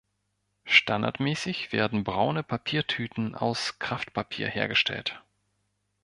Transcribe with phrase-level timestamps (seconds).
[0.65, 5.21] Standardmäßig werden braune Papiertüten aus Kraftpapier hergestellt.